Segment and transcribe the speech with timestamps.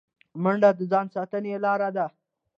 [0.43, 2.05] منډه د ځان ساتنې لاره ده